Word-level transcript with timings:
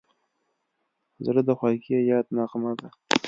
زړه 1.25 1.41
د 1.47 1.49
خوږې 1.57 1.99
یاد 2.11 2.25
نغمه 2.37 2.71
ده. 2.79 2.87